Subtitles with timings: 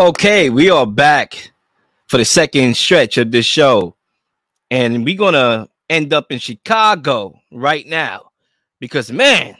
[0.00, 1.52] Okay, we are back
[2.06, 3.94] for the second stretch of this show.
[4.70, 8.30] And we're going to end up in Chicago right now
[8.80, 9.58] because, man,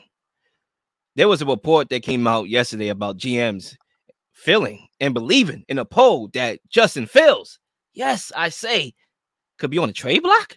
[1.15, 3.77] there was a report that came out yesterday about GMs
[4.33, 7.59] feeling and believing in a poll that Justin Fields,
[7.93, 8.95] yes, I say,
[9.59, 10.57] could be on the trade block.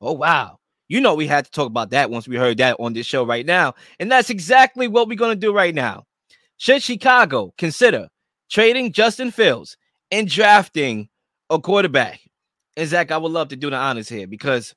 [0.00, 0.58] Oh, wow.
[0.88, 3.26] You know, we had to talk about that once we heard that on this show
[3.26, 3.74] right now.
[4.00, 6.06] And that's exactly what we're going to do right now.
[6.56, 8.08] Should Chicago consider
[8.52, 9.78] trading Justin Fields
[10.10, 11.08] and drafting
[11.48, 12.20] a quarterback?
[12.76, 14.74] And Zach, I would love to do the honors here because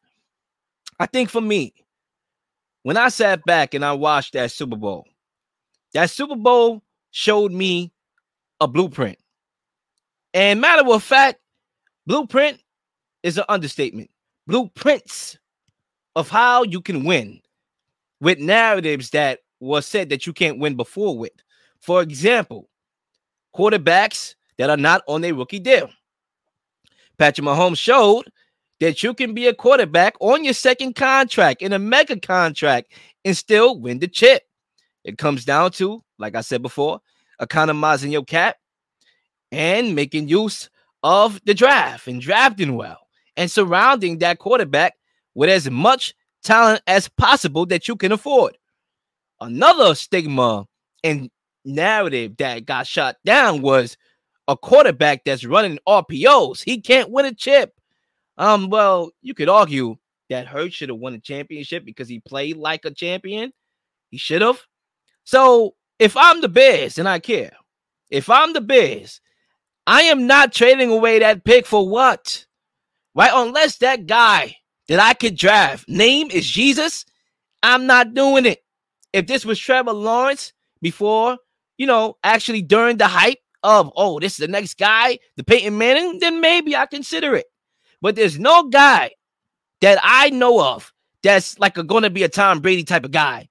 [0.99, 1.73] I think for me,
[2.83, 5.05] when I sat back and I watched that Super Bowl,
[5.93, 7.91] that Super Bowl showed me
[8.61, 9.17] a blueprint.
[10.33, 11.39] And matter of fact,
[12.05, 12.61] blueprint
[13.23, 14.09] is an understatement.
[14.47, 15.37] Blueprints
[16.15, 17.41] of how you can win
[18.21, 21.31] with narratives that was said that you can't win before with.
[21.81, 22.69] For example,
[23.55, 25.89] quarterbacks that are not on a rookie deal.
[27.17, 28.25] Patrick Mahomes showed
[28.79, 32.91] that you can be a quarterback on your second contract in a mega contract
[33.23, 34.43] and still win the chip.
[35.03, 36.99] It comes down to, like I said before,
[37.39, 38.57] economizing your cap
[39.51, 40.69] and making use
[41.03, 42.99] of the draft and drafting well
[43.37, 44.95] and surrounding that quarterback
[45.35, 48.57] with as much talent as possible that you can afford.
[49.39, 50.65] Another stigma
[51.03, 51.29] and
[51.65, 53.97] narrative that got shot down was
[54.47, 56.63] a quarterback that's running RPOs.
[56.63, 57.73] He can't win a chip.
[58.37, 59.95] Um, well, you could argue
[60.29, 63.51] that Hurts should have won a championship because he played like a champion.
[64.09, 64.61] He should have.
[65.23, 67.53] So if I'm the Bears and I care,
[68.09, 69.21] if I'm the Bears,
[69.87, 72.45] I am not trading away that pick for what?
[73.13, 73.31] Right?
[73.33, 77.05] Unless that guy that I could draft name is Jesus,
[77.63, 78.63] I'm not doing it.
[79.13, 81.37] If this was Trevor Lawrence before,
[81.77, 85.77] you know, actually during the hype of, oh, this is the next guy, the Peyton
[85.77, 87.45] Manning, then maybe I consider it.
[88.01, 89.11] But there's no guy
[89.81, 90.93] that I know of
[91.23, 93.49] that's like going to be a Tom Brady type of guy.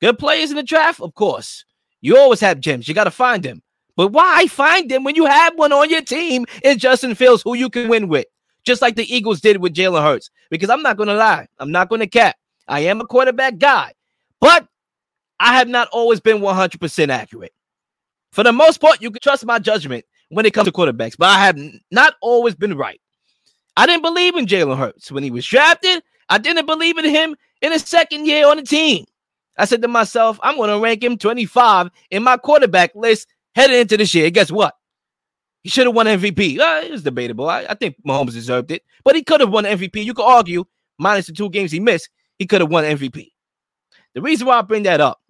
[0.00, 1.64] Good players in the draft, of course.
[2.02, 2.86] You always have gems.
[2.86, 3.62] You got to find them.
[3.96, 7.54] But why find them when you have one on your team in Justin Fields who
[7.54, 8.26] you can win with?
[8.64, 10.30] Just like the Eagles did with Jalen Hurts.
[10.50, 11.46] Because I'm not going to lie.
[11.58, 12.36] I'm not going to cap.
[12.68, 13.92] I am a quarterback guy.
[14.40, 14.68] But
[15.38, 17.52] I have not always been 100% accurate.
[18.32, 21.28] For the most part, you can trust my judgment when it comes to quarterbacks, but
[21.28, 21.58] I have
[21.90, 23.00] not always been right.
[23.76, 26.02] I didn't believe in Jalen Hurts when he was drafted.
[26.28, 29.04] I didn't believe in him in his second year on the team.
[29.58, 33.78] I said to myself, I'm going to rank him 25 in my quarterback list heading
[33.78, 34.28] into this year.
[34.30, 34.74] Guess what?
[35.62, 36.58] He should have won MVP.
[36.58, 37.48] Uh, it was debatable.
[37.48, 40.04] I, I, think Mahomes deserved it, but he could have won MVP.
[40.04, 40.64] You could argue,
[40.98, 42.08] minus the two games he missed,
[42.38, 43.32] he could have won MVP.
[44.14, 45.20] The reason why I bring that up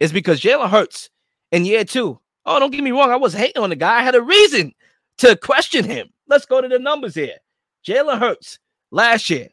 [0.00, 1.10] is because Jalen Hurts
[1.50, 2.18] in year two.
[2.44, 3.10] Oh, don't get me wrong.
[3.10, 3.98] I was hating on the guy.
[3.98, 4.72] I had a reason
[5.18, 6.08] to question him.
[6.26, 7.36] Let's go to the numbers here.
[7.86, 8.58] Jalen Hurts
[8.90, 9.48] last year,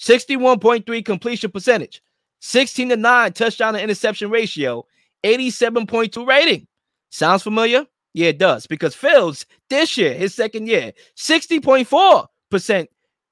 [0.00, 2.02] 61.3 completion percentage,
[2.40, 4.84] 16 to 9 touchdown to interception ratio,
[5.24, 6.66] 87.2 rating.
[7.10, 7.86] Sounds familiar?
[8.14, 8.66] Yeah, it does.
[8.66, 12.86] Because Fields this year, his second year, 60.4%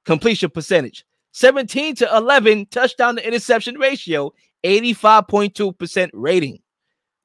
[0.04, 4.32] completion percentage, 17 to 11 touchdown to interception ratio,
[4.64, 6.60] 85.2% rating.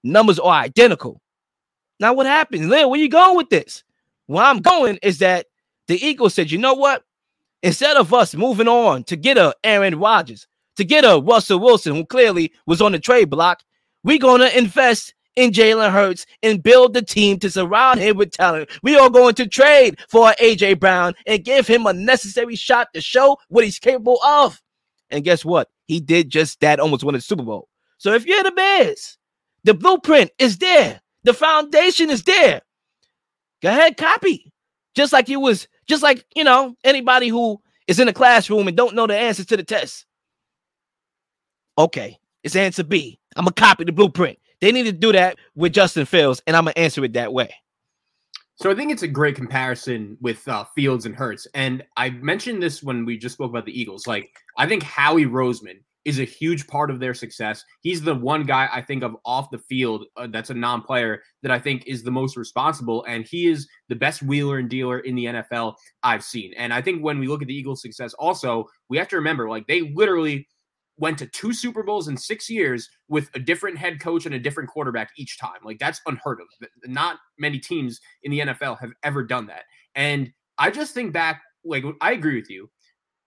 [0.04, 1.22] Numbers are identical.
[2.00, 2.68] Now, what happens?
[2.68, 3.84] Lynn, where you going with this?
[4.28, 5.48] Where I'm going is that
[5.88, 7.04] the Eagles said, you know what?
[7.64, 10.48] Instead of us moving on to get a Aaron Rodgers,
[10.78, 13.64] to get a Russell Wilson, who clearly was on the trade block,
[14.04, 18.32] we're going to invest in Jalen Hurts and build the team to surround him with
[18.32, 18.70] talent.
[18.84, 23.02] We are going to trade for AJ Brown and give him a necessary shot to
[23.02, 24.62] show what he's capable of.
[25.10, 25.70] And guess what?
[25.88, 27.70] He did just that, almost won the Super Bowl.
[27.98, 29.18] So if you're the Bears,
[29.64, 32.62] the blueprint is there, the foundation is there.
[33.62, 34.52] Go ahead, copy.
[34.96, 38.78] Just like you was just like, you know, anybody who is in a classroom and
[38.78, 40.06] don't know the answers to the test.
[41.78, 43.20] Okay, it's answer B.
[43.36, 44.40] I'm gonna copy the blueprint.
[44.62, 47.54] They need to do that with Justin Fields, and I'm gonna answer it that way.
[48.58, 52.64] So I think it's a great comparison with uh, Fields and Hurts, and I mentioned
[52.64, 54.08] this when we just spoke about the Eagles.
[54.08, 57.66] Like I think Howie Roseman is a huge part of their success.
[57.82, 61.52] He's the one guy I think of off the field uh, that's a non-player that
[61.52, 65.16] I think is the most responsible, and he is the best wheeler and dealer in
[65.16, 65.74] the NFL
[66.04, 66.54] I've seen.
[66.56, 69.50] And I think when we look at the Eagles' success, also we have to remember
[69.50, 70.48] like they literally
[70.98, 74.40] went to two Super Bowls in six years with a different head coach and a
[74.40, 75.60] different quarterback each time.
[75.64, 76.68] Like that's unheard of.
[76.86, 79.64] Not many teams in the NFL have ever done that.
[79.96, 82.70] And I just think back, like I agree with you.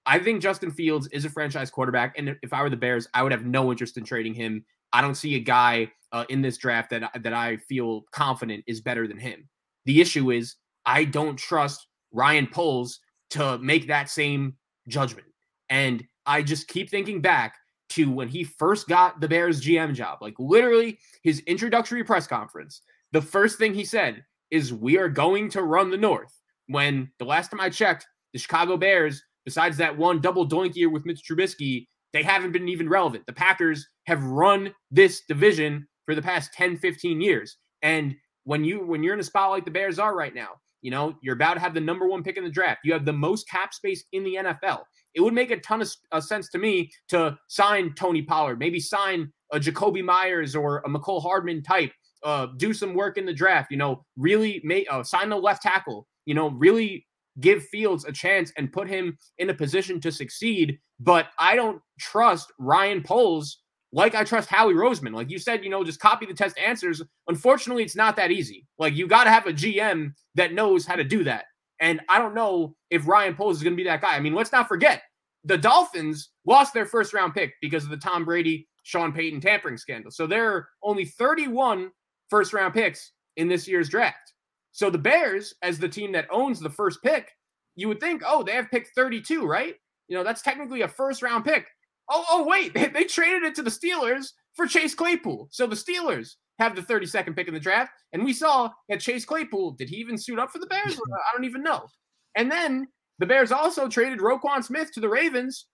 [0.07, 3.23] I think Justin Fields is a franchise quarterback, and if I were the Bears, I
[3.23, 4.65] would have no interest in trading him.
[4.95, 8.81] I don't see a guy uh, in this draft that that I feel confident is
[8.81, 9.49] better than him.
[9.85, 10.57] The issue is
[10.87, 13.01] I don't trust Ryan Poles
[13.31, 14.57] to make that same
[14.89, 15.27] judgment.
[15.69, 17.57] And I just keep thinking back
[17.91, 22.83] to when he first got the Bears GM job, like literally his introductory press conference.
[23.13, 26.39] The first thing he said is, We are going to run the North.
[26.67, 30.91] When the last time I checked, the Chicago Bears, besides that one double doink year
[30.91, 33.25] with Mitch Trubisky, they haven't been even relevant.
[33.27, 37.57] The Packers have run this division for the past 10, 15 years.
[37.81, 38.15] And
[38.45, 40.51] when you when you're in a spot like the Bears are right now,
[40.83, 42.81] you know, you're about to have the number one pick in the draft.
[42.85, 44.83] You have the most cap space in the NFL.
[45.15, 48.79] It would make a ton of uh, sense to me to sign Tony Pollard, maybe
[48.79, 51.93] sign a Jakobi Meyers or a Mecole Hardman type,
[52.23, 55.63] uh, do some work in the draft, you know, really make uh, sign the left
[55.63, 57.07] tackle, you know, really
[57.41, 60.79] give Fields a chance and put him in a position to succeed.
[61.01, 63.59] But I don't trust Ryan Poles
[63.93, 65.15] like I trust Howie Roseman.
[65.15, 67.03] Like you said, you know, just copy the test answers.
[67.29, 68.67] Unfortunately, it's not that easy.
[68.79, 71.45] Like you got to have a GM that knows how to do that.
[71.81, 74.15] And I don't know if Ryan Poles is going to be that guy.
[74.15, 75.03] I mean, let's not forget
[75.45, 79.79] the Dolphins lost their first round pick because of the Tom Brady, Sean Payton tampering
[79.79, 80.11] scandal.
[80.11, 81.91] So there are only 31
[82.29, 84.35] first round picks in this year's draft.
[84.73, 87.31] So the Bears, as the team that owns the first pick,
[87.77, 89.75] you would think, oh, they have pick 32, right?
[90.09, 91.67] You know, that's technically a first round pick.
[92.11, 95.49] Oh, oh, wait, they, they traded it to the Steelers for Chase Claypool.
[95.51, 97.93] So the Steelers have the 32nd pick in the draft.
[98.13, 100.95] And we saw that Chase Claypool, did he even suit up for the Bears?
[100.99, 101.87] I don't even know.
[102.35, 102.89] And then
[103.19, 105.67] the Bears also traded Roquan Smith to the Ravens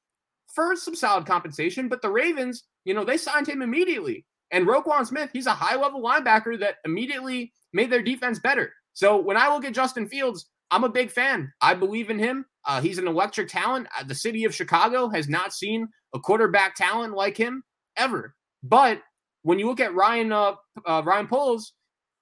[0.54, 4.25] for some solid compensation, but the Ravens, you know, they signed him immediately.
[4.50, 8.72] And Roquan Smith, he's a high level linebacker that immediately made their defense better.
[8.92, 11.52] So when I look at Justin Fields, I'm a big fan.
[11.60, 12.44] I believe in him.
[12.66, 13.87] Uh, he's an electric talent.
[13.99, 17.62] Uh, the city of Chicago has not seen a quarterback talent like him
[17.96, 18.34] ever.
[18.62, 19.02] But
[19.43, 20.55] when you look at Ryan uh,
[20.87, 21.72] uh, Ryan Poles,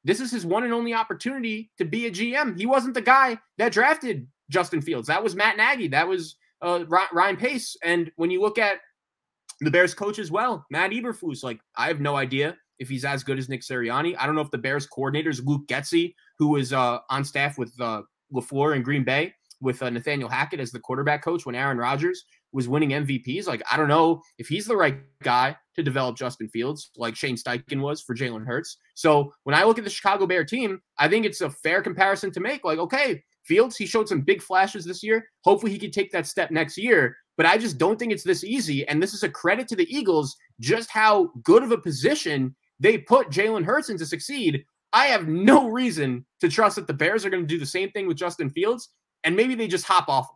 [0.05, 2.59] this is his one and only opportunity to be a GM.
[2.59, 5.09] He wasn't the guy that drafted Justin Fields.
[5.09, 5.89] That was Matt Nagy.
[5.89, 7.77] That was uh, Ryan Pace.
[7.83, 8.79] And when you look at
[9.61, 13.23] the Bears coach as well, Matt Eberflus, like I have no idea if he's as
[13.23, 14.17] good as Nick Sirianni.
[14.19, 17.73] I don't know if the Bears coordinators Luke Getsy, who was uh, on staff with
[17.81, 18.03] uh,
[18.35, 22.25] LaFleur in Green Bay, with uh, Nathaniel Hackett as the quarterback coach when Aaron Rodgers
[22.53, 23.47] was winning MVPs.
[23.47, 27.37] Like, I don't know if he's the right guy to develop Justin Fields, like Shane
[27.37, 28.77] Steichen was for Jalen Hurts.
[28.95, 32.31] So when I look at the Chicago Bear team, I think it's a fair comparison
[32.33, 32.65] to make.
[32.65, 35.25] Like, okay, Fields, he showed some big flashes this year.
[35.45, 37.17] Hopefully, he can take that step next year.
[37.37, 38.87] But I just don't think it's this easy.
[38.89, 42.99] And this is a credit to the Eagles, just how good of a position they
[42.99, 44.65] put Jalen Hurts in to succeed.
[44.93, 47.91] I have no reason to trust that the Bears are going to do the same
[47.91, 48.91] thing with Justin Fields
[49.25, 50.29] and maybe they just hop off.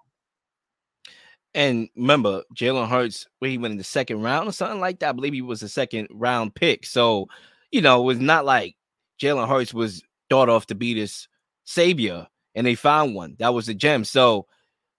[1.55, 5.09] And remember, Jalen Hurts, where he went in the second round or something like that.
[5.09, 6.85] I believe he was a second round pick.
[6.85, 7.29] So,
[7.71, 8.77] you know, it was not like
[9.21, 11.29] Jalen Hurts was thought off to be this
[11.65, 13.37] savior and they found one.
[13.39, 14.05] That was a gem.
[14.05, 14.47] So,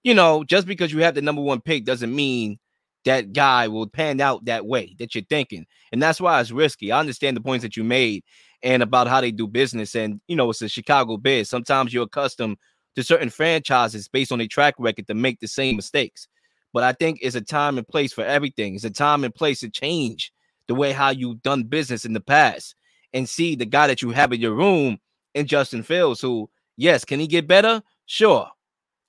[0.04, 2.58] you know, just because you have the number one pick doesn't mean
[3.06, 5.66] that guy will pan out that way that you're thinking.
[5.92, 6.92] And that's why it's risky.
[6.92, 8.24] I understand the points that you made
[8.64, 9.96] and about how they do business.
[9.96, 11.50] And, you know, it's a Chicago Bears.
[11.50, 12.58] Sometimes you're accustomed
[12.98, 16.27] to certain franchises based on a track record to make the same mistakes.
[16.74, 18.74] But I think it's a time and place for everything.
[18.74, 20.34] It's a time and place to change
[20.68, 22.74] the way how you've done business in the past
[23.13, 24.98] and see the guy that you have in your room
[25.36, 27.84] in Justin Fields, who, yes, can he get better?
[28.08, 28.50] Sure,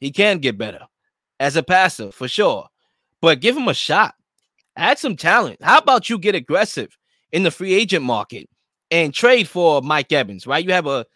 [0.01, 0.81] he can get better
[1.41, 2.69] as a passer for sure.
[3.23, 4.15] But give him a shot.
[4.77, 5.63] Add some talent.
[5.63, 6.95] How about you get aggressive
[7.33, 8.51] in the free agent market
[8.91, 10.63] and trade for Mike Evans, right?
[10.63, 11.07] You have a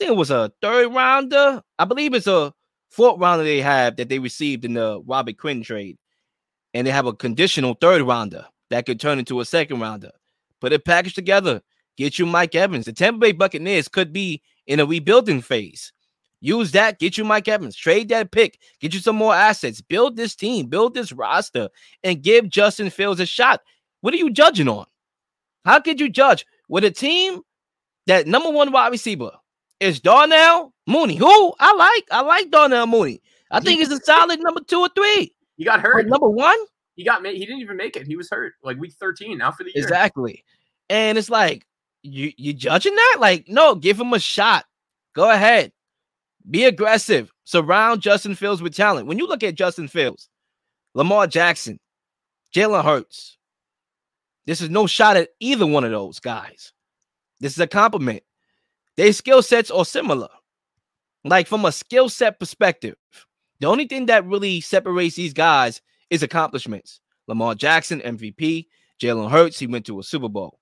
[0.00, 1.62] think it was a third rounder.
[1.78, 2.52] I believe it's a
[2.88, 5.98] fourth rounder they have that they received in the Robert Quinn trade.
[6.72, 10.10] And they have a conditional third rounder that could turn into a second rounder.
[10.60, 11.60] Put it packaged together.
[11.96, 12.86] Get you Mike Evans.
[12.86, 15.92] The Tampa Bay Buccaneers could be in a rebuilding phase.
[16.40, 20.16] Use that, get you Mike Evans, trade that pick, get you some more assets, build
[20.16, 21.68] this team, build this roster,
[22.02, 23.60] and give Justin Fields a shot.
[24.00, 24.86] What are you judging on?
[25.66, 27.42] How could you judge with a team
[28.06, 29.32] that number one wide receiver
[29.80, 32.04] is Darnell Mooney, who I like.
[32.10, 33.20] I like Darnell Mooney.
[33.50, 35.34] I think he's a solid number two or three.
[35.56, 36.06] He got hurt.
[36.06, 36.56] number one,
[36.94, 38.06] he got he didn't even make it.
[38.06, 39.82] He was hurt like week 13 now for the year.
[39.82, 40.44] Exactly.
[40.88, 41.66] And it's like
[42.02, 43.16] you you judging that?
[43.20, 44.64] Like, no, give him a shot.
[45.14, 45.72] Go ahead.
[46.48, 47.32] Be aggressive.
[47.44, 49.06] Surround Justin Fields with talent.
[49.06, 50.28] When you look at Justin Fields,
[50.94, 51.78] Lamar Jackson,
[52.54, 53.36] Jalen Hurts,
[54.46, 56.72] this is no shot at either one of those guys.
[57.40, 58.22] This is a compliment.
[59.00, 60.28] Their skill sets are similar.
[61.24, 62.96] Like from a skill set perspective,
[63.58, 65.80] the only thing that really separates these guys
[66.10, 67.00] is accomplishments.
[67.26, 68.66] Lamar Jackson, MVP.
[69.00, 70.58] Jalen Hurts, he went to a Super Bowl.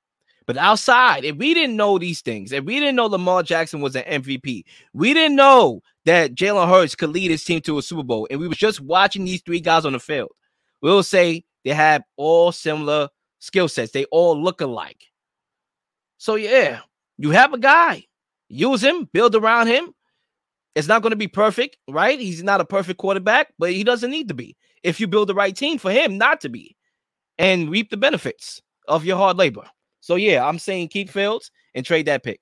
[0.46, 3.96] But outside, if we didn't know these things, if we didn't know Lamar Jackson was
[3.96, 8.04] an MVP, we didn't know that Jalen Hurts could lead his team to a Super
[8.04, 10.30] Bowl, and we was just watching these three guys on the field,
[10.80, 13.08] we'll say they have all similar
[13.40, 13.90] skill sets.
[13.90, 15.06] They all look alike.
[16.18, 16.82] So yeah,
[17.16, 18.04] you have a guy,
[18.48, 19.94] use him, build around him.
[20.74, 22.18] It's not going to be perfect, right?
[22.18, 24.56] He's not a perfect quarterback, but he doesn't need to be.
[24.82, 26.76] If you build the right team for him not to be,
[27.38, 29.64] and reap the benefits of your hard labor.
[30.00, 32.40] So yeah, I'm saying keep Fields and trade that pick.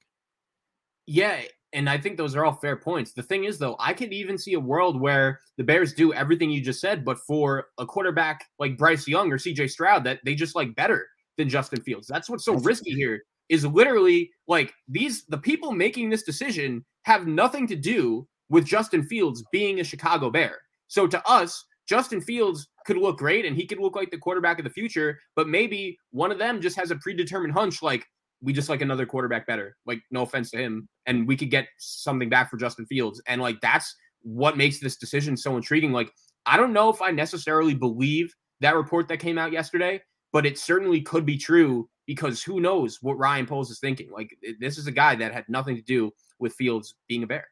[1.07, 1.41] Yeah,
[1.73, 3.13] and I think those are all fair points.
[3.13, 6.51] The thing is, though, I could even see a world where the Bears do everything
[6.51, 10.35] you just said, but for a quarterback like Bryce Young or CJ Stroud, that they
[10.35, 12.07] just like better than Justin Fields.
[12.09, 13.23] That's what's so risky here.
[13.49, 19.03] Is literally like these the people making this decision have nothing to do with Justin
[19.05, 20.59] Fields being a Chicago Bear.
[20.89, 24.59] So to us, Justin Fields could look great and he could look like the quarterback
[24.59, 28.05] of the future, but maybe one of them just has a predetermined hunch like
[28.43, 29.77] we just like another quarterback better.
[29.87, 30.89] Like, no offense to him.
[31.07, 33.21] And we could get something back for Justin Fields.
[33.27, 35.93] And like that's what makes this decision so intriguing.
[35.93, 36.13] Like,
[36.45, 40.01] I don't know if I necessarily believe that report that came out yesterday,
[40.33, 44.11] but it certainly could be true because who knows what Ryan Poles is thinking.
[44.11, 47.49] Like, this is a guy that had nothing to do with Fields being a bear.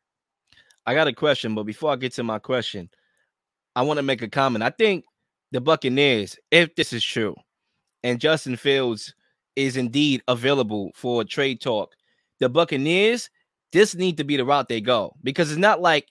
[0.87, 2.91] I got a question, but before I get to my question,
[3.75, 4.63] I want to make a comment.
[4.63, 5.05] I think
[5.51, 7.35] the Buccaneers, if this is true,
[8.03, 9.15] and Justin Fields
[9.57, 11.95] is indeed available for trade talk,
[12.39, 13.31] the Buccaneers,
[13.73, 16.09] this need to be the route they go because it's not like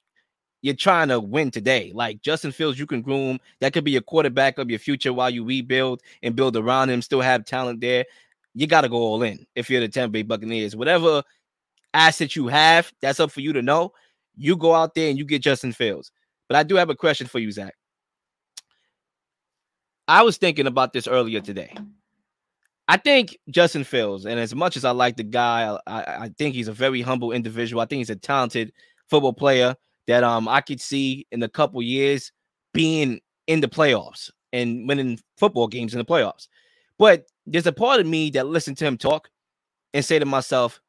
[0.62, 1.92] you're trying to win today.
[1.94, 3.40] Like Justin Fields, you can groom.
[3.60, 7.02] That could be a quarterback of your future while you rebuild and build around him,
[7.02, 8.06] still have talent there.
[8.53, 10.75] You got to go all in if you're the Tampa Bay Buccaneers.
[10.75, 11.24] Whatever
[11.93, 13.93] asset you have, that's up for you to know.
[14.36, 16.12] You go out there and you get Justin Fields.
[16.48, 17.75] But I do have a question for you, Zach.
[20.07, 21.74] I was thinking about this earlier today.
[22.88, 26.53] I think Justin Fields, and as much as I like the guy, I, I think
[26.53, 27.81] he's a very humble individual.
[27.81, 28.74] I think he's a talented
[29.10, 29.75] football player
[30.07, 32.31] that um I could see in a couple years
[32.74, 36.48] being in the playoffs and winning football games in the playoffs.
[36.98, 39.30] But there's a part of me that listen to him talk
[39.94, 40.80] and say to myself,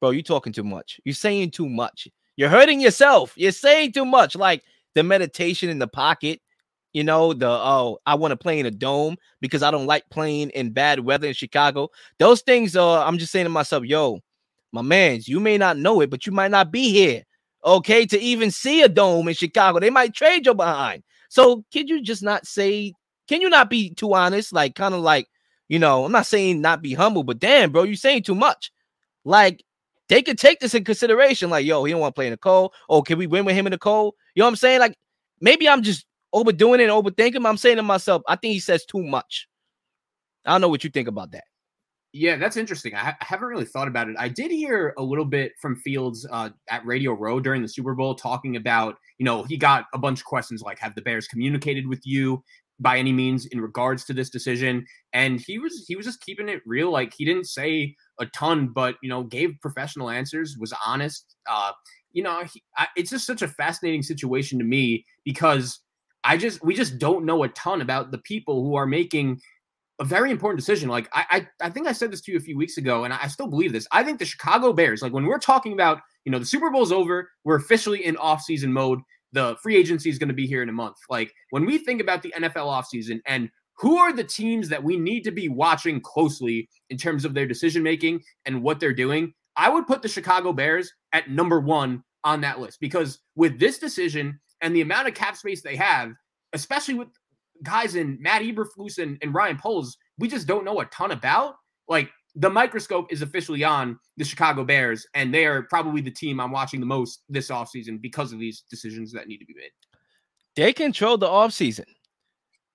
[0.00, 1.00] bro, you talking too much.
[1.04, 2.08] You're saying too much.
[2.36, 3.32] You're hurting yourself.
[3.36, 4.36] You're saying too much.
[4.36, 4.62] Like
[4.94, 6.40] the meditation in the pocket,
[6.92, 10.08] you know, the oh, I want to play in a dome because I don't like
[10.10, 11.90] playing in bad weather in Chicago.
[12.18, 14.20] Those things are, I'm just saying to myself, yo,
[14.72, 17.24] my mans, you may not know it, but you might not be here,
[17.64, 19.80] okay, to even see a dome in Chicago.
[19.80, 21.02] They might trade you behind.
[21.28, 22.94] So, can you just not say,
[23.28, 24.52] can you not be too honest?
[24.52, 25.28] Like, kind of like,
[25.68, 28.72] you know, I'm not saying not be humble, but damn, bro, you're saying too much.
[29.24, 29.62] Like,
[30.08, 31.50] they could take this in consideration.
[31.50, 32.72] Like, yo, he don't want to play in the cold.
[32.88, 34.14] Oh, can we win with him in the cold?
[34.34, 34.80] You know what I'm saying?
[34.80, 34.96] Like,
[35.40, 37.46] maybe I'm just overdoing it and overthinking.
[37.46, 39.46] I'm saying to myself, I think he says too much.
[40.46, 41.44] I don't know what you think about that.
[42.14, 42.94] Yeah, that's interesting.
[42.94, 44.16] I, ha- I, haven't really thought about it.
[44.18, 47.94] I did hear a little bit from Fields uh, at Radio Row during the Super
[47.94, 51.28] Bowl talking about, you know, he got a bunch of questions like, have the Bears
[51.28, 52.42] communicated with you
[52.80, 54.84] by any means in regards to this decision?
[55.12, 56.90] And he was he was just keeping it real.
[56.90, 61.36] Like he didn't say a ton, but you know, gave professional answers, was honest.
[61.48, 61.72] Uh,
[62.12, 65.80] you know, he, I, it's just such a fascinating situation to me because
[66.24, 69.40] I just we just don't know a ton about the people who are making
[70.00, 70.88] a very important decision.
[70.88, 73.12] Like I, I, I think I said this to you a few weeks ago, and
[73.12, 73.86] I, still believe this.
[73.90, 76.92] I think the Chicago Bears, like when we're talking about, you know, the Super Bowl's
[76.92, 79.00] over, we're officially in off-season mode.
[79.32, 80.96] The free agency is going to be here in a month.
[81.10, 84.96] Like when we think about the NFL offseason and who are the teams that we
[84.96, 89.32] need to be watching closely in terms of their decision making and what they're doing,
[89.56, 93.78] I would put the Chicago Bears at number one on that list because with this
[93.78, 96.12] decision and the amount of cap space they have,
[96.52, 97.08] especially with
[97.62, 101.54] guys in Matt Eberflus and, and Ryan Poles, we just don't know a ton about.
[101.88, 106.38] Like the microscope is officially on the Chicago Bears, and they are probably the team
[106.38, 109.72] I'm watching the most this offseason because of these decisions that need to be made.
[110.54, 111.86] They control the offseason.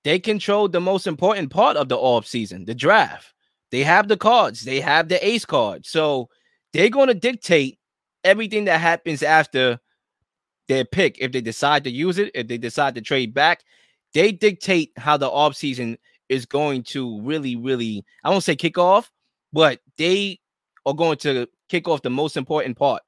[0.03, 3.34] They control the most important part of the offseason, the draft.
[3.72, 5.86] They have the cards, they have the ace card.
[5.86, 6.27] So
[6.74, 7.79] they're going to dictate
[8.25, 9.79] everything that happens after
[10.67, 11.20] their pick.
[11.20, 13.63] If they decide to use it, if they decide to trade back,
[14.13, 19.10] they dictate how the offseason is going to really, really, I won't say kick off,
[19.53, 20.39] but they
[20.86, 23.01] are going to kick off the most important part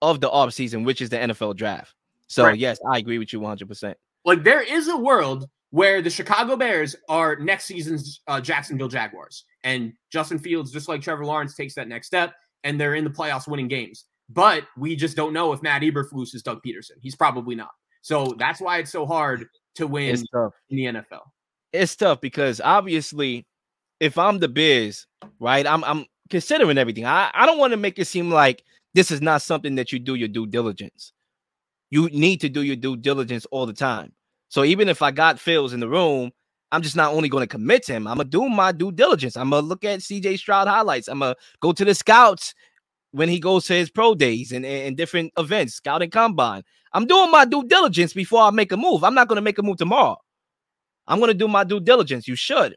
[0.00, 1.94] of the offseason, which is the NFL draft.
[2.28, 2.58] So, right.
[2.58, 3.94] yes, I agree with you 100%.
[4.24, 9.44] Like, there is a world where the Chicago Bears are next season's uh, Jacksonville Jaguars.
[9.64, 12.32] And Justin Fields, just like Trevor Lawrence, takes that next step
[12.64, 14.06] and they're in the playoffs winning games.
[14.28, 16.92] But we just don't know if Matt Eberflus is Doug Pederson.
[17.00, 17.70] He's probably not.
[18.02, 19.46] So that's why it's so hard
[19.76, 20.16] to win
[20.70, 21.22] in the NFL.
[21.72, 23.46] It's tough because obviously,
[24.00, 25.06] if I'm the Biz,
[25.40, 27.04] right, I'm I'm considering everything.
[27.04, 29.98] I, I don't want to make it seem like this is not something that you
[29.98, 31.12] do your due diligence.
[31.90, 34.12] You need to do your due diligence all the time.
[34.48, 36.32] So even if I got Fields in the room,
[36.72, 38.90] I'm just not only going to commit to him, I'm going to do my due
[38.90, 39.36] diligence.
[39.36, 41.08] I'm going to look at CJ Stroud highlights.
[41.08, 42.54] I'm going to go to the scouts
[43.12, 46.62] when he goes to his pro days and, and different events, scouting combine.
[46.92, 49.04] I'm doing my due diligence before I make a move.
[49.04, 50.16] I'm not going to make a move tomorrow.
[51.06, 52.26] I'm going to do my due diligence.
[52.26, 52.76] You should.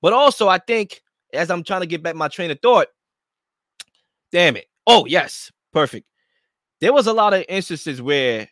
[0.00, 1.02] But also, I think
[1.32, 2.88] as I'm trying to get back my train of thought,
[4.32, 4.66] damn it.
[4.86, 5.50] Oh, yes.
[5.72, 6.06] Perfect.
[6.80, 8.48] There was a lot of instances where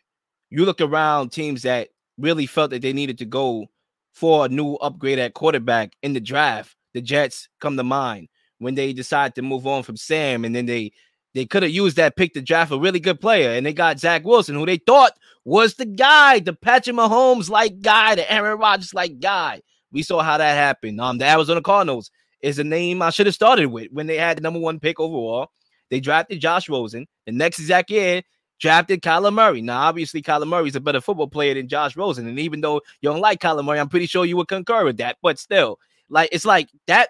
[0.49, 3.67] you look around teams that really felt that they needed to go
[4.13, 6.75] for a new upgrade at quarterback in the draft.
[6.93, 8.27] The Jets come to mind
[8.59, 10.91] when they decided to move on from Sam, and then they
[11.33, 13.99] they could have used that pick to draft a really good player, and they got
[13.99, 15.13] Zach Wilson, who they thought
[15.45, 19.61] was the guy, the Patrick Mahomes like guy, the Aaron Rodgers like guy.
[19.91, 20.99] We saw how that happened.
[20.99, 24.37] Um, the Arizona Cardinals is a name I should have started with when they had
[24.37, 25.51] the number one pick overall.
[25.89, 27.07] They drafted Josh Rosen.
[27.25, 28.21] The next exact year,
[28.59, 29.61] drafted Kyler Murray.
[29.61, 32.27] Now, obviously, Kyler Murray's a better football player than Josh Rosen.
[32.27, 34.97] And even though you don't like Kyler Murray, I'm pretty sure you would concur with
[34.97, 35.17] that.
[35.21, 35.79] But still,
[36.09, 37.09] like it's like that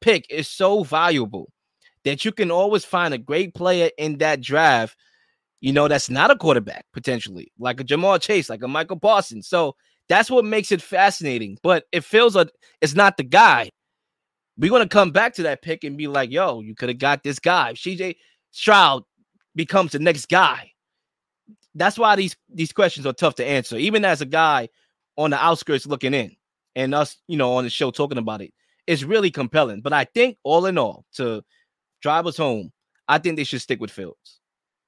[0.00, 1.50] pick is so valuable
[2.04, 4.96] that you can always find a great player in that draft,
[5.60, 9.48] you know, that's not a quarterback potentially, like a Jamal Chase, like a Michael Parsons.
[9.48, 9.74] So
[10.08, 11.58] that's what makes it fascinating.
[11.62, 13.70] But it feels like it's not the guy.
[14.58, 17.22] We're gonna come back to that pick and be like, yo, you could have got
[17.22, 17.74] this guy.
[17.74, 18.16] CJ
[18.52, 19.02] Stroud
[19.54, 20.72] becomes the next guy.
[21.74, 24.68] That's why these these questions are tough to answer, even as a guy
[25.16, 26.36] on the outskirts looking in,
[26.74, 28.52] and us, you know, on the show talking about it.
[28.86, 29.80] It's really compelling.
[29.80, 31.42] But I think all in all, to
[32.00, 32.70] drive us home,
[33.08, 34.40] I think they should stick with Fields.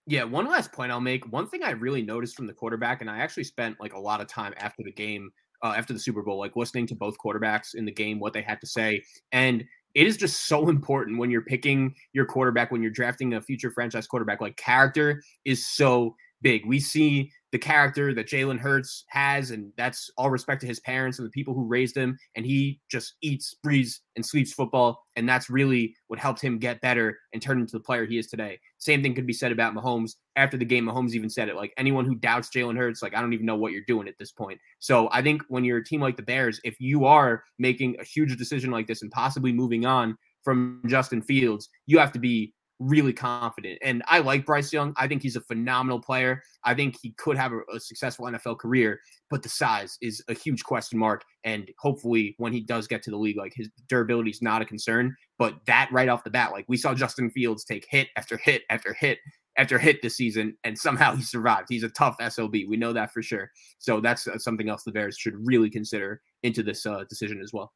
[0.09, 1.31] Yeah, one last point I'll make.
[1.31, 4.23] One thing I really noticed from the quarterback, and I actually spent like a lot
[4.23, 5.31] of time after the game,
[5.62, 8.40] uh, after the Super Bowl, like listening to both quarterbacks in the game, what they
[8.40, 9.03] had to say.
[9.33, 9.62] And
[9.94, 13.71] it is just so important when you're picking your quarterback, when you're drafting a future
[13.71, 14.40] franchise quarterback.
[14.40, 16.66] Like character is so big.
[16.66, 21.18] We see the character that Jalen Hurts has, and that's all respect to his parents
[21.18, 22.18] and the people who raised him.
[22.37, 25.03] And he just eats, breathes, and sleeps football.
[25.16, 28.27] And that's really what helped him get better and turn into the player he is
[28.27, 28.59] today.
[28.77, 30.16] Same thing could be said about Mahomes.
[30.37, 33.20] After the game, Mahomes even said it like anyone who doubts Jalen Hurts, like, I
[33.20, 34.61] don't even know what you're doing at this point.
[34.79, 38.05] So I think when you're a team like the Bears, if you are making a
[38.05, 42.55] huge decision like this and possibly moving on from Justin Fields, you have to be
[42.79, 43.79] really confident.
[43.83, 44.95] And I like Bryce Young.
[44.97, 46.43] I think he's a phenomenal player.
[46.64, 50.35] I think he could have a, a, successful NFL career, but the size is a
[50.35, 51.25] huge question mark.
[51.45, 54.64] And hopefully, when he does get to the league, like his durability is not a
[54.64, 55.17] concern.
[55.38, 58.62] But that right off the bat, like we saw Justin Fields take hit after hit
[58.71, 59.19] after hit
[59.57, 61.67] after hit this season, and somehow he survived.
[61.69, 62.55] He's a tough SOB.
[62.69, 63.51] We know that for sure.
[63.79, 67.53] So that's uh, something else the Bears should really consider into this uh, decision as
[67.53, 67.73] well.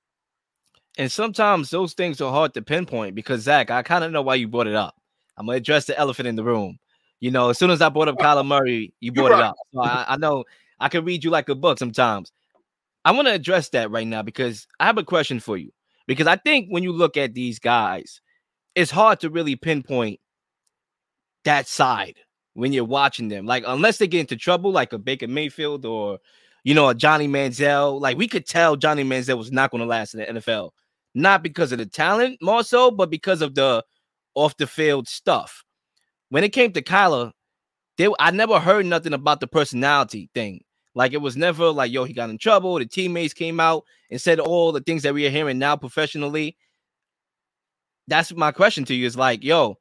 [0.99, 4.35] And sometimes those things are hard to pinpoint because Zach, I kind of know why
[4.35, 4.97] you brought it up.
[5.37, 6.79] I'm gonna address the elephant in the room.
[7.21, 9.57] You know, as soon as I brought up Kyler Murray, you brought it up.
[9.73, 10.45] So I, I know
[10.81, 12.33] I can read you like a book sometimes.
[13.05, 15.73] I want to address that right now because I have a question for you.
[16.07, 18.21] Because I think when you look at these guys,
[18.75, 20.21] it's hard to really pinpoint
[21.45, 22.19] that side
[22.55, 23.47] when you're watching them.
[23.47, 26.19] Like, unless they get into trouble, like a Baker Mayfield or
[26.65, 28.01] you know, a Johnny Manziel.
[28.01, 30.71] Like we could tell Johnny Manziel was not going to last in the NFL,
[31.15, 33.85] not because of the talent more so, but because of the
[34.35, 35.65] off the field stuff.
[36.31, 37.33] When it came to Kyler,
[37.99, 40.65] they, I never heard nothing about the personality thing.
[40.95, 42.79] Like it was never like, yo, he got in trouble.
[42.79, 46.57] The teammates came out and said all the things that we are hearing now professionally.
[48.09, 49.79] That's my question to you is like, yo,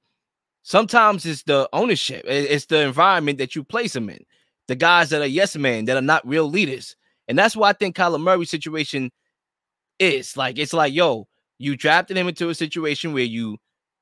[0.64, 4.24] sometimes it's the ownership, it's the environment that you place them in
[4.68, 6.96] the guys that are yes men that are not real leaders.
[7.28, 9.12] And that's why I think Kyler Murray's situation
[10.02, 11.28] is like it's like, yo,
[11.60, 13.58] you drafted him into a situation where you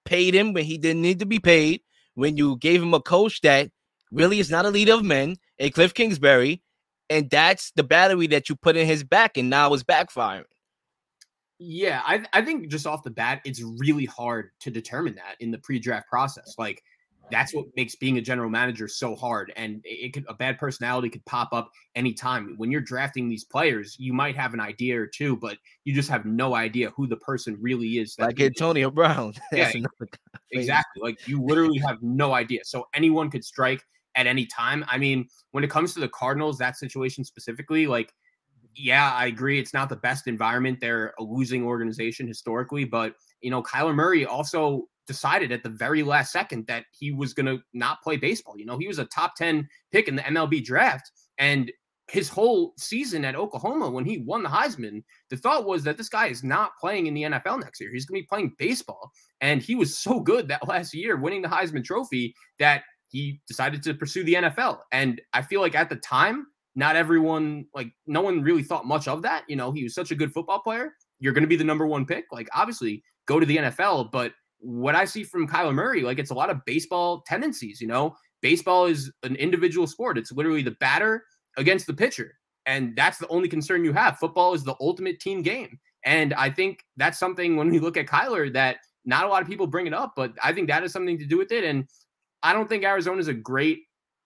[0.05, 1.81] paid him when he didn't need to be paid,
[2.15, 3.69] when you gave him a coach that
[4.11, 6.63] really is not a leader of men, a Cliff Kingsbury,
[7.09, 10.45] and that's the battery that you put in his back, and now it's backfiring.
[11.59, 15.51] Yeah, I I think just off the bat, it's really hard to determine that in
[15.51, 16.55] the pre-draft process.
[16.57, 16.81] Like
[17.31, 19.51] that's what makes being a general manager so hard.
[19.55, 22.55] And it could a bad personality could pop up anytime.
[22.57, 26.09] When you're drafting these players, you might have an idea or two, but you just
[26.09, 28.15] have no idea who the person really is.
[28.19, 29.33] Like Antonio Brown.
[29.51, 29.71] yeah,
[30.51, 31.01] exactly.
[31.01, 32.61] Like you literally have no idea.
[32.63, 33.83] So anyone could strike
[34.15, 34.83] at any time.
[34.87, 38.13] I mean, when it comes to the Cardinals, that situation specifically, like
[38.75, 39.59] yeah, I agree.
[39.59, 40.79] It's not the best environment.
[40.79, 46.03] They're a losing organization historically, but you know, Kyler Murray also decided at the very
[46.03, 48.57] last second that he was going to not play baseball.
[48.57, 51.11] You know, he was a top 10 pick in the MLB draft.
[51.37, 51.71] And
[52.07, 56.09] his whole season at Oklahoma when he won the Heisman, the thought was that this
[56.09, 57.91] guy is not playing in the NFL next year.
[57.91, 59.11] He's going to be playing baseball.
[59.41, 63.83] And he was so good that last year, winning the Heisman Trophy, that he decided
[63.83, 64.79] to pursue the NFL.
[64.91, 66.45] And I feel like at the time,
[66.75, 69.43] not everyone, like, no one really thought much of that.
[69.47, 70.93] You know, he was such a good football player.
[71.19, 72.25] You're going to be the number one pick.
[72.31, 74.11] Like, obviously, go to the NFL.
[74.11, 77.87] But what I see from Kyler Murray, like, it's a lot of baseball tendencies, you
[77.87, 78.15] know?
[78.41, 80.17] Baseball is an individual sport.
[80.17, 81.23] It's literally the batter
[81.57, 82.35] against the pitcher.
[82.65, 84.17] And that's the only concern you have.
[84.17, 85.79] Football is the ultimate team game.
[86.05, 89.47] And I think that's something when we look at Kyler that not a lot of
[89.47, 91.63] people bring it up, but I think that is something to do with it.
[91.63, 91.85] And
[92.43, 93.79] I don't think Arizona is a great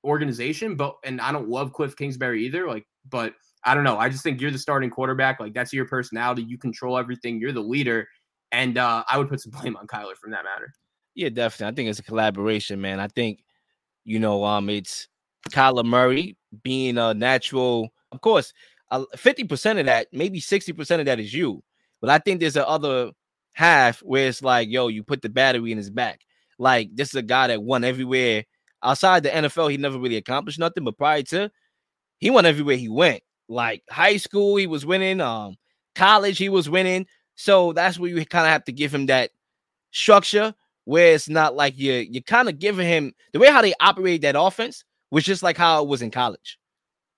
[0.04, 2.68] organization, but and I don't love Cliff Kingsbury either.
[2.68, 3.98] Like, but I don't know.
[3.98, 5.40] I just think you're the starting quarterback.
[5.40, 6.44] Like that's your personality.
[6.44, 7.40] You control everything.
[7.40, 8.08] You're the leader.
[8.54, 10.72] And uh, I would put some blame on Kyler from that matter.
[11.16, 11.74] Yeah, definitely.
[11.74, 13.00] I think it's a collaboration, man.
[13.00, 13.44] I think,
[14.06, 15.08] you know, um, it's
[15.50, 18.54] Kyler Murray being a natural, of course,
[18.92, 21.64] uh, 50% of that, maybe 60% of that is you.
[22.00, 23.12] But I think there's the other
[23.54, 26.22] half where it's like, yo, you put the battery in his back.
[26.60, 28.44] Like, this is a guy that won everywhere.
[28.84, 30.84] Outside the NFL, he never really accomplished nothing.
[30.84, 31.50] But prior to,
[32.20, 33.24] he won everywhere he went.
[33.50, 35.22] Like high school, he was winning.
[35.22, 35.56] Um,
[35.96, 37.08] college, he was winning.
[37.36, 39.32] So that's where you kind of have to give him that
[39.92, 40.54] structure
[40.86, 44.22] where it's not like you're you're kind of giving him the way how they operate
[44.22, 46.58] that offense was just like how it was in college.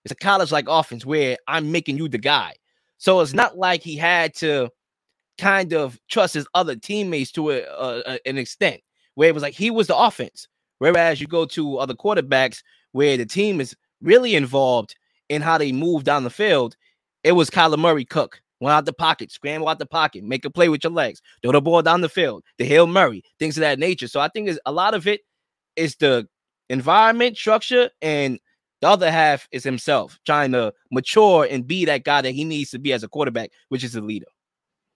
[0.03, 2.53] It's a college like offense where I'm making you the guy.
[2.97, 4.69] So it's not like he had to
[5.37, 8.81] kind of trust his other teammates to a, a, an extent
[9.15, 10.47] where it was like he was the offense.
[10.79, 14.95] Whereas you go to other quarterbacks where the team is really involved
[15.29, 16.75] in how they move down the field,
[17.23, 18.41] it was Kyler Murray Cook.
[18.67, 21.61] Out the pocket, scramble out the pocket, make a play with your legs, throw the
[21.61, 24.07] ball down the field, the Hail Murray, things of that nature.
[24.07, 25.21] So I think a lot of it
[25.75, 26.27] is the
[26.69, 28.39] environment, structure, and
[28.81, 32.71] the other half is himself trying to mature and be that guy that he needs
[32.71, 34.27] to be as a quarterback, which is a leader.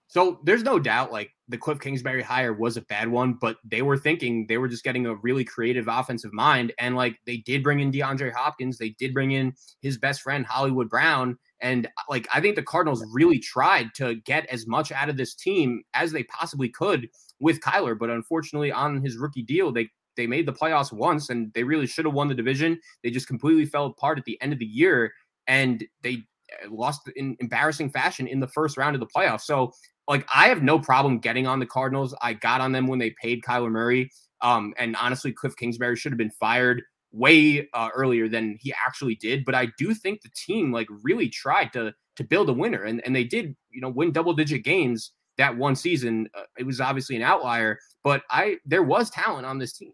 [0.08, 3.82] So there's no doubt like the Cliff Kingsbury hire was a bad one, but they
[3.82, 6.72] were thinking they were just getting a really creative offensive mind.
[6.80, 10.44] And like they did bring in DeAndre Hopkins, they did bring in his best friend
[10.44, 11.38] Hollywood Brown.
[11.60, 15.34] And like I think the Cardinals really tried to get as much out of this
[15.34, 17.08] team as they possibly could
[17.40, 17.98] with Kyler.
[17.98, 21.86] But unfortunately, on his rookie deal, they they made the playoffs once and they really
[21.86, 22.78] should have won the division.
[23.02, 25.12] They just completely fell apart at the end of the year
[25.46, 26.22] and they
[26.64, 29.42] uh, lost in embarrassing fashion in the first round of the playoffs.
[29.42, 29.72] So,
[30.08, 32.14] like, I have no problem getting on the Cardinals.
[32.20, 34.10] I got on them when they paid Kyler Murray.
[34.42, 39.14] Um, and honestly, Cliff Kingsbury should have been fired way uh, earlier than he actually
[39.16, 39.44] did.
[39.44, 43.02] But I do think the team like really tried to to build a winner, and
[43.04, 46.28] and they did, you know, win double digit games that one season.
[46.34, 49.92] Uh, it was obviously an outlier, but I there was talent on this team.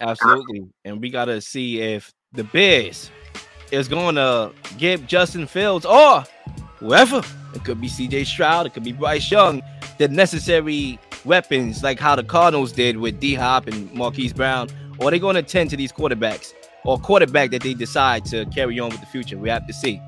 [0.00, 0.66] Absolutely.
[0.84, 3.10] And we got to see if the Bears
[3.70, 6.24] is going to give Justin Fields or
[6.76, 7.22] whoever,
[7.54, 9.62] it could be CJ Stroud, it could be Bryce Young,
[9.98, 14.68] the necessary weapons like how the Cardinals did with D Hop and Marquise Brown,
[14.98, 18.46] or are they going to tend to these quarterbacks or quarterback that they decide to
[18.46, 19.38] carry on with the future?
[19.38, 20.00] We have to see.